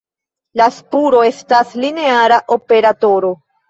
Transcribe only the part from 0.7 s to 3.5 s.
spuro estas lineara operatoro.